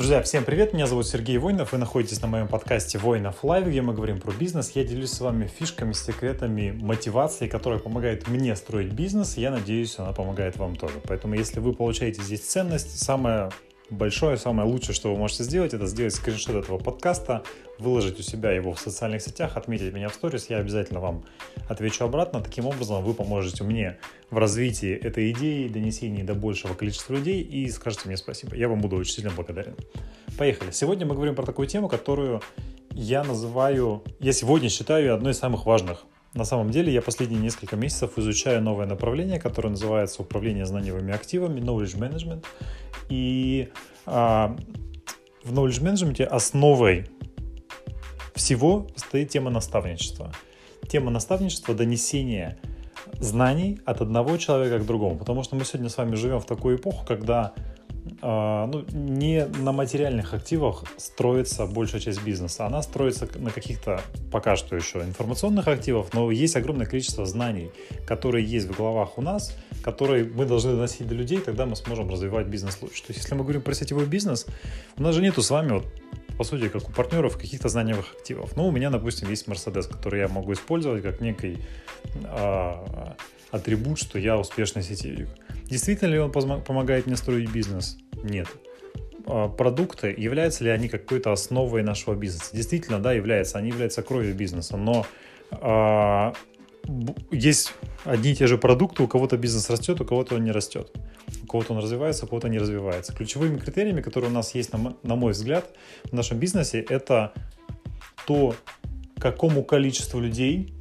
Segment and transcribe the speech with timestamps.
[0.00, 3.82] Друзья, всем привет, меня зовут Сергей Войнов, вы находитесь на моем подкасте Войнов Лайв, где
[3.82, 4.70] мы говорим про бизнес.
[4.70, 10.14] Я делюсь с вами фишками, секретами, мотивацией, которая помогает мне строить бизнес, я надеюсь, она
[10.14, 10.94] помогает вам тоже.
[11.06, 13.50] Поэтому, если вы получаете здесь ценность, самое
[13.90, 17.42] большое, самое лучшее, что вы можете сделать, это сделать скриншот этого подкаста,
[17.78, 21.24] выложить у себя его в социальных сетях, отметить меня в сторис, я обязательно вам
[21.68, 22.40] отвечу обратно.
[22.40, 23.98] Таким образом, вы поможете мне
[24.30, 28.54] в развитии этой идеи, донесении до большего количества людей и скажете мне спасибо.
[28.54, 29.74] Я вам буду очень сильно благодарен.
[30.38, 30.70] Поехали.
[30.70, 32.40] Сегодня мы говорим про такую тему, которую
[32.92, 36.04] я называю, я сегодня считаю одной из самых важных.
[36.34, 41.60] На самом деле я последние несколько месяцев изучаю новое направление, которое называется управление знаниевыми активами,
[41.60, 42.44] knowledge management.
[43.08, 43.68] И
[44.06, 44.56] а,
[45.42, 47.06] в knowledge management основой
[48.34, 50.32] всего стоит тема наставничества.
[50.88, 52.58] Тема наставничества– донесения
[53.18, 55.18] знаний от одного человека к другому.
[55.18, 57.54] Потому что мы сегодня с вами живем в такую эпоху, когда
[58.22, 62.66] ну, не на материальных активах строится большая часть бизнеса.
[62.66, 67.70] Она строится на каких-то пока что еще информационных активах, но есть огромное количество знаний,
[68.06, 72.10] которые есть в головах у нас, которые мы должны доносить до людей, тогда мы сможем
[72.10, 73.02] развивать бизнес лучше.
[73.02, 74.46] То есть, если мы говорим про сетевой бизнес,
[74.96, 75.86] у нас же нету с вами вот
[76.36, 78.56] по сути, как у партнеров, каких-то знаниевых активов.
[78.56, 81.58] Ну, у меня, допустим, есть Mercedes, который я могу использовать как некий
[82.24, 83.14] а,
[83.50, 85.28] атрибут, что я успешный сетевик.
[85.70, 87.96] Действительно ли он помогает мне строить бизнес?
[88.22, 88.48] Нет.
[89.26, 92.50] А, продукты, являются ли они какой-то основой нашего бизнеса?
[92.52, 93.58] Действительно, да, являются.
[93.58, 95.06] Они являются кровью бизнеса, но
[95.52, 96.34] а,
[97.30, 97.72] есть
[98.04, 100.90] одни и те же продукты, у кого-то бизнес растет, у кого-то он не растет.
[101.44, 103.12] У кого-то он развивается, у кого-то не развивается.
[103.12, 105.70] Ключевыми критериями, которые у нас есть, на, на мой взгляд,
[106.04, 107.32] в нашем бизнесе, это
[108.26, 108.54] то,
[109.18, 110.74] какому количеству людей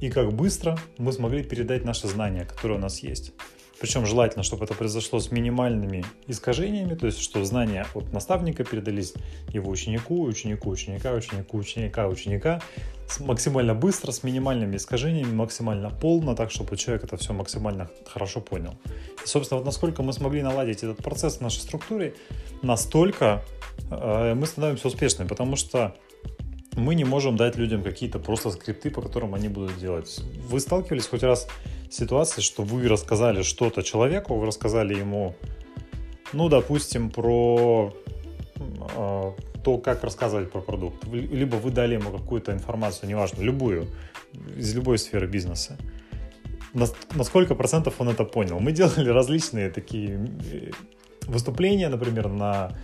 [0.00, 3.32] и как быстро мы смогли передать наши знания, которые у нас есть.
[3.84, 9.12] Причем желательно, чтобы это произошло с минимальными искажениями, то есть что знания от наставника передались
[9.52, 12.62] его ученику, ученику ученика, ученику ученика, ученика,
[13.20, 18.74] максимально быстро, с минимальными искажениями, максимально полно, так, чтобы человек это все максимально хорошо понял.
[19.22, 22.14] И, собственно, вот насколько мы смогли наладить этот процесс в нашей структуре,
[22.62, 23.44] настолько
[23.90, 25.94] э, мы становимся успешными, потому что
[26.72, 30.22] мы не можем дать людям какие-то просто скрипты, по которым они будут делать.
[30.48, 31.46] Вы сталкивались хоть раз
[31.94, 35.36] с ситуацией, что вы рассказали что-то человеку, вы рассказали ему,
[36.32, 37.94] ну, допустим, про
[38.56, 39.32] э,
[39.64, 41.04] то, как рассказывать про продукт.
[41.12, 43.86] Либо вы дали ему какую-то информацию, неважно, любую,
[44.56, 45.76] из любой сферы бизнеса.
[46.72, 48.58] На, на сколько процентов он это понял?
[48.58, 50.70] Мы делали различные такие э,
[51.28, 52.76] выступления, например, на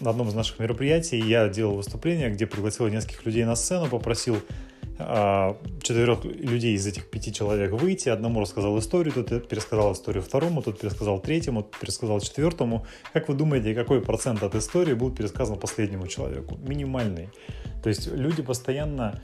[0.00, 4.38] на одном из наших мероприятий я делал выступление, где пригласил нескольких людей на сцену, попросил
[4.98, 8.08] четырех людей из этих пяти человек выйти.
[8.08, 12.84] Одному рассказал историю, тот пересказал историю второму, тот пересказал третьему, тот пересказал четвертому.
[13.12, 16.56] Как вы думаете, какой процент от истории будет пересказан последнему человеку?
[16.56, 17.28] Минимальный.
[17.82, 19.22] То есть люди постоянно...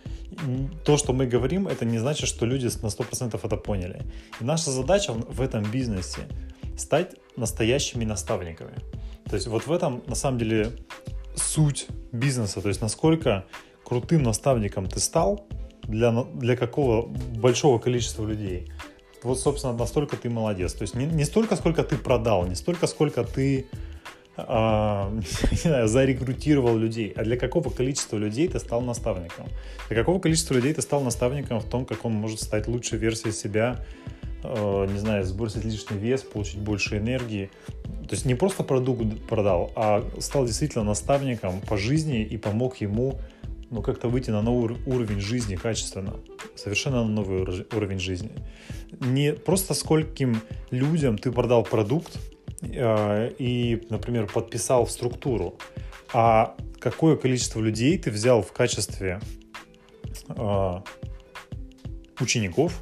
[0.84, 4.02] То, что мы говорим, это не значит, что люди на 100% это поняли.
[4.40, 6.20] И наша задача в этом бизнесе
[6.76, 8.74] стать настоящими наставниками.
[9.28, 10.70] То есть вот в этом на самом деле
[11.34, 13.44] суть бизнеса, то есть насколько
[13.84, 15.46] крутым наставником ты стал
[15.88, 17.06] для, для какого
[17.36, 18.70] большого количества людей.
[19.22, 20.74] Вот, собственно, настолько ты молодец.
[20.74, 23.66] То есть не, не столько, сколько ты продал, не столько, сколько ты
[24.36, 25.10] а,
[25.50, 29.46] не знаю, зарекрутировал людей, а для какого количества людей ты стал наставником.
[29.88, 33.32] Для какого количества людей ты стал наставником в том, как он может стать лучшей версией
[33.32, 33.84] себя,
[34.42, 37.50] э, не знаю, сбросить лишний вес, получить больше энергии.
[38.08, 43.20] То есть не просто продукт продал, а стал действительно наставником по жизни и помог ему
[43.74, 46.14] ну, как-то выйти на новый уровень жизни качественно,
[46.54, 48.30] совершенно на новый уровень жизни.
[49.00, 50.40] Не просто скольким
[50.70, 52.16] людям ты продал продукт
[52.62, 55.58] э, и, например, подписал в структуру,
[56.12, 59.20] а какое количество людей ты взял в качестве
[60.28, 60.80] э,
[62.20, 62.80] учеников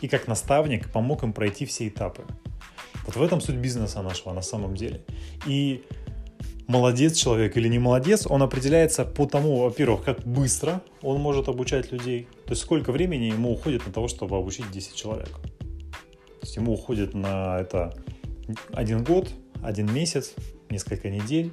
[0.00, 2.22] и как наставник помог им пройти все этапы.
[3.04, 5.04] Вот в этом суть бизнеса нашего на самом деле.
[5.46, 5.84] И
[6.70, 11.90] молодец человек или не молодец, он определяется по тому, во-первых, как быстро он может обучать
[11.90, 15.30] людей, то есть сколько времени ему уходит на того, чтобы обучить 10 человек.
[15.58, 17.92] То есть ему уходит на это
[18.72, 19.28] один год,
[19.62, 20.32] один месяц,
[20.70, 21.50] несколько недель,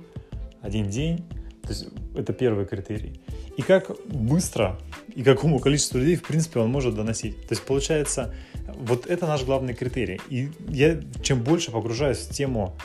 [0.62, 1.18] один день.
[1.64, 3.20] То есть это первый критерий.
[3.58, 4.80] И как быстро
[5.16, 7.36] и какому количеству людей, в принципе, он может доносить.
[7.48, 8.36] То есть получается,
[8.68, 10.22] вот это наш главный критерий.
[10.30, 12.78] И я чем больше погружаюсь в тему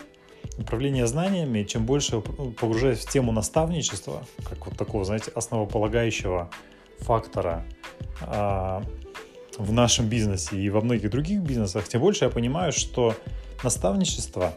[0.58, 6.50] управления знаниями, чем больше погружаюсь в тему наставничества, как вот такого, знаете, основополагающего
[6.98, 7.64] фактора
[8.20, 8.82] а,
[9.58, 13.14] в нашем бизнесе и во многих других бизнесах, тем больше я понимаю, что
[13.62, 14.54] наставничество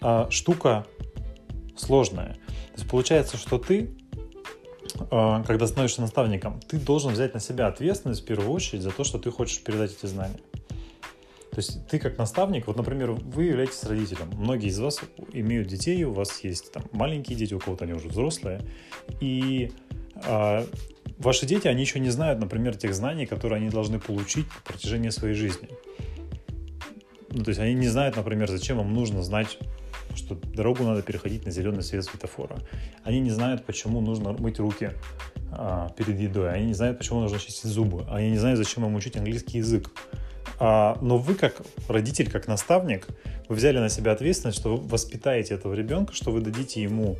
[0.00, 0.86] а, штука
[1.76, 2.34] сложная.
[2.72, 3.90] То есть получается, что ты,
[5.10, 9.02] э, когда становишься наставником, ты должен взять на себя ответственность в первую очередь за то,
[9.04, 10.40] что ты хочешь передать эти знания.
[11.50, 14.30] То есть ты как наставник, вот, например, вы являетесь родителем.
[14.36, 15.00] Многие из вас
[15.32, 18.60] имеют детей, у вас есть там маленькие дети, у кого-то они уже взрослые.
[19.20, 19.72] И
[20.26, 20.64] а,
[21.18, 25.10] ваши дети, они еще не знают, например, тех знаний, которые они должны получить по протяжении
[25.10, 25.68] своей жизни.
[27.32, 29.58] Ну, то есть они не знают, например, зачем им нужно знать,
[30.14, 32.58] что дорогу надо переходить на зеленый свет светофора.
[33.04, 34.90] Они не знают, почему нужно мыть руки
[35.52, 36.52] а, перед едой.
[36.52, 38.04] Они не знают, почему нужно чистить зубы.
[38.08, 39.90] Они не знают, зачем им учить английский язык.
[40.60, 43.08] А, но вы, как родитель, как наставник,
[43.48, 47.16] вы взяли на себя ответственность, что вы воспитаете этого ребенка, что вы дадите ему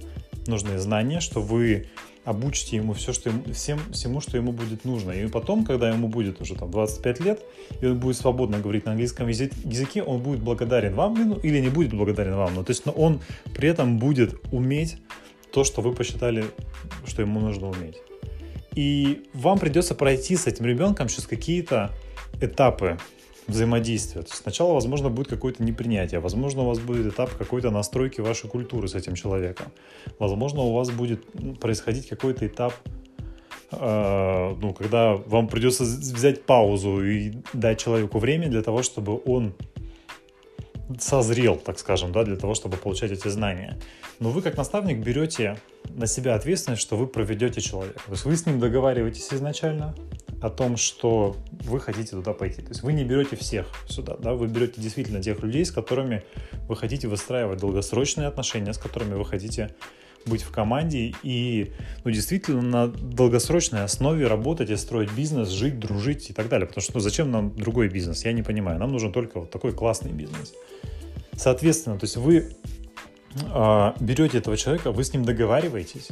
[0.46, 1.86] нужные знания, что вы
[2.24, 5.12] обучите ему все, что ему, всем, всему, что ему будет нужно.
[5.12, 7.40] И потом, когда ему будет уже там 25 лет,
[7.80, 11.70] и он будет свободно говорить на английском языке, он будет благодарен вам ну, или не
[11.70, 12.54] будет благодарен вам.
[12.54, 13.22] Но, то есть но он
[13.54, 14.98] при этом будет уметь
[15.50, 16.44] то, что вы посчитали,
[17.06, 17.96] что ему нужно уметь.
[18.74, 21.90] И вам придется пройти с этим ребенком через какие-то
[22.40, 22.98] этапы
[23.50, 24.22] взаимодействия.
[24.22, 28.48] То есть сначала, возможно, будет какое-то непринятие, возможно, у вас будет этап какой-то настройки вашей
[28.48, 29.66] культуры с этим человеком,
[30.18, 31.24] возможно, у вас будет
[31.60, 32.74] происходить какой-то этап
[33.72, 39.54] э, ну, когда вам придется взять паузу и дать человеку время для того, чтобы он
[40.98, 43.78] созрел, так скажем, да, для того, чтобы получать эти знания.
[44.18, 45.56] Но вы, как наставник, берете
[45.88, 48.00] на себя ответственность, что вы проведете человека.
[48.06, 49.94] То есть вы с ним договариваетесь изначально,
[50.40, 52.62] о том, что вы хотите туда пойти.
[52.62, 56.22] То есть вы не берете всех сюда, да, вы берете действительно тех людей, с которыми
[56.68, 59.74] вы хотите выстраивать долгосрочные отношения, с которыми вы хотите
[60.26, 61.72] быть в команде и
[62.04, 66.66] ну, действительно на долгосрочной основе работать и строить бизнес, жить, дружить и так далее.
[66.66, 68.24] Потому что ну, зачем нам другой бизнес?
[68.24, 68.78] Я не понимаю.
[68.78, 70.52] Нам нужен только вот такой классный бизнес.
[71.36, 72.54] Соответственно, то есть вы
[73.34, 76.08] э, берете этого человека, вы с ним договариваетесь,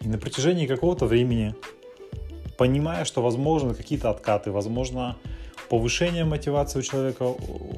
[0.00, 1.54] и на протяжении какого-то времени
[2.56, 5.16] понимая, что возможны какие-то откаты, возможно
[5.68, 7.34] повышение мотивации у человека,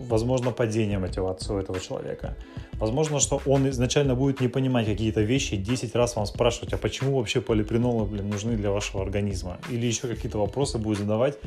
[0.08, 2.36] возможно падение мотивации у этого человека.
[2.72, 7.16] Возможно, что он изначально будет не понимать какие-то вещи, 10 раз вам спрашивать, а почему
[7.16, 9.58] вообще полипринолы блин, нужны для вашего организма?
[9.70, 11.38] Или еще какие-то вопросы будет задавать,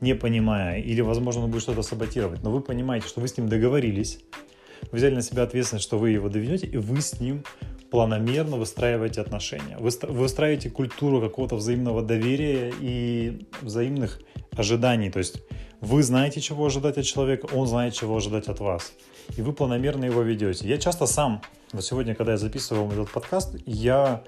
[0.00, 0.80] не понимая.
[0.80, 2.42] Или, возможно, он будет что-то саботировать.
[2.44, 4.20] Но вы понимаете, что вы с ним договорились,
[4.92, 7.42] вы взяли на себя ответственность, что вы его доведете, и вы с ним
[7.90, 9.76] планомерно выстраиваете отношения.
[9.78, 14.20] Вы выстраиваете культуру какого-то взаимного доверия и взаимных
[14.56, 15.10] ожиданий.
[15.10, 15.42] То есть
[15.80, 18.92] вы знаете, чего ожидать от человека, он знает, чего ожидать от вас.
[19.36, 20.68] И вы планомерно его ведете.
[20.68, 21.42] Я часто сам,
[21.72, 24.22] вот сегодня, когда я записывал этот подкаст, я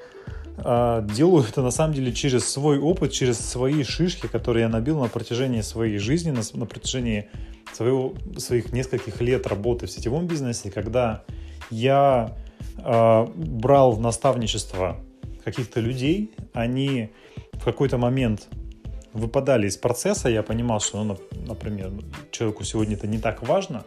[0.56, 5.00] э, делаю это на самом деле через свой опыт, через свои шишки, которые я набил
[5.00, 7.30] на протяжении своей жизни, на, на протяжении
[7.72, 11.24] своего, своих нескольких лет работы в сетевом бизнесе, когда
[11.70, 12.36] я
[12.76, 14.96] брал в наставничество
[15.44, 17.10] каких-то людей, они
[17.52, 18.48] в какой-то момент
[19.12, 21.90] выпадали из процесса, я понимал, что, ну, например,
[22.30, 23.84] человеку сегодня это не так важно,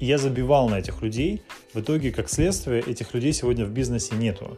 [0.00, 1.42] и я забивал на этих людей.
[1.74, 4.56] В итоге, как следствие, этих людей сегодня в бизнесе нету.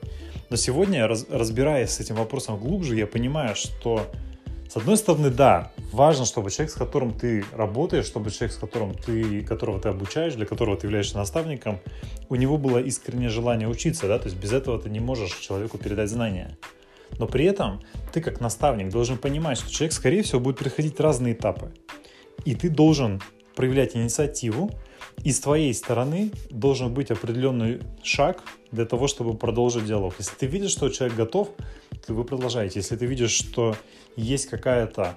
[0.50, 4.06] Но сегодня, разбираясь с этим вопросом глубже, я понимаю, что
[4.72, 8.94] с одной стороны, да, важно, чтобы человек, с которым ты работаешь, чтобы человек, с которым
[8.94, 11.78] ты, которого ты обучаешь, для которого ты являешься наставником,
[12.30, 15.76] у него было искреннее желание учиться, да, то есть без этого ты не можешь человеку
[15.76, 16.56] передать знания.
[17.18, 17.82] Но при этом
[18.14, 21.74] ты как наставник должен понимать, что человек, скорее всего, будет проходить разные этапы.
[22.46, 23.20] И ты должен
[23.54, 24.70] проявлять инициативу,
[25.22, 30.14] и с твоей стороны должен быть определенный шаг для того, чтобы продолжить диалог.
[30.18, 31.50] Если ты видишь, что человек готов,
[32.06, 32.80] то вы продолжаете.
[32.80, 33.76] Если ты видишь, что
[34.16, 35.16] есть какая-то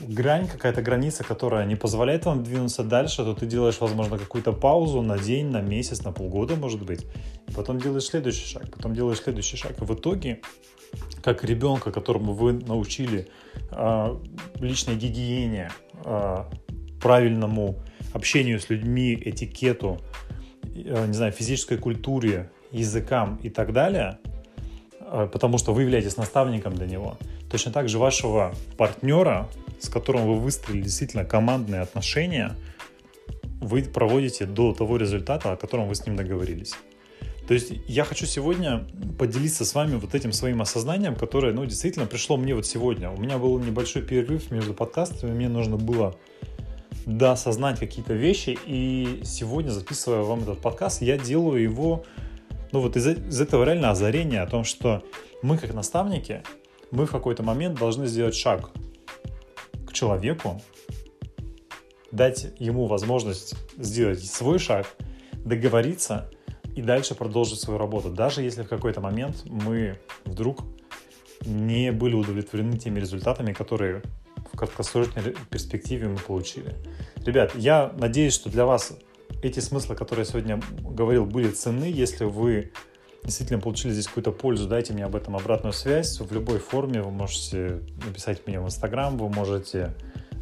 [0.00, 5.02] грань, какая-то граница, которая не позволяет вам двинуться дальше, то ты делаешь, возможно, какую-то паузу
[5.02, 7.06] на день, на месяц, на полгода, может быть,
[7.48, 9.80] и потом делаешь следующий шаг, потом делаешь следующий шаг.
[9.80, 10.40] И в итоге,
[11.22, 13.28] как ребенка, которому вы научили
[13.70, 14.16] э,
[14.60, 15.70] личной гигиене,
[16.04, 16.44] э,
[17.00, 17.76] правильному
[18.12, 19.98] общению с людьми, этикету,
[20.74, 24.18] э, не знаю, физической культуре, языкам и так далее,
[25.00, 27.16] э, потому что вы являетесь наставником для него.
[27.50, 29.48] Точно так же вашего партнера,
[29.80, 32.56] с которым вы выстроили действительно командные отношения,
[33.60, 36.74] вы проводите до того результата, о котором вы с ним договорились.
[37.48, 38.86] То есть я хочу сегодня
[39.18, 43.10] поделиться с вами вот этим своим осознанием, которое, ну, действительно пришло мне вот сегодня.
[43.10, 46.14] У меня был небольшой перерыв между подкастами, мне нужно было
[47.06, 48.58] да, осознать какие-то вещи.
[48.66, 52.04] И сегодня, записывая вам этот подкаст, я делаю его,
[52.72, 55.02] ну вот из, из этого реально озарения о том, что
[55.42, 56.42] мы как наставники,
[56.90, 58.70] мы в какой-то момент должны сделать шаг
[59.86, 60.60] к человеку,
[62.10, 64.86] дать ему возможность сделать свой шаг,
[65.32, 66.30] договориться
[66.74, 70.60] и дальше продолжить свою работу, даже если в какой-то момент мы вдруг
[71.44, 74.02] не были удовлетворены теми результатами, которые
[74.52, 76.74] в краткосрочной перспективе мы получили.
[77.24, 78.92] Ребят, я надеюсь, что для вас
[79.42, 81.84] эти смыслы, которые я сегодня говорил, были ценны.
[81.84, 82.72] Если вы
[83.28, 86.20] действительно получили здесь какую-то пользу, дайте мне об этом обратную связь.
[86.20, 89.94] В любой форме вы можете написать мне в Инстаграм, вы можете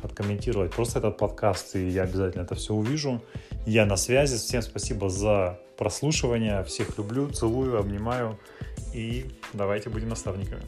[0.03, 3.23] откомментировать просто этот подкаст, и я обязательно это все увижу.
[3.67, 4.37] Я на связи.
[4.37, 6.63] Всем спасибо за прослушивание.
[6.65, 8.39] Всех люблю, целую, обнимаю.
[8.95, 10.63] И давайте будем наставниками.